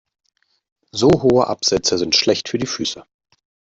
So 0.93 1.09
hohe 1.21 1.45
Absätze 1.45 1.99
sind 1.99 2.15
schlecht 2.15 2.49
für 2.49 2.57
die 2.57 2.65
Füße. 2.65 3.05